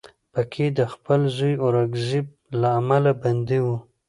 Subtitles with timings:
[0.33, 2.27] په کې د خپل زوی اورنګزیب
[2.61, 3.67] له امله بندي و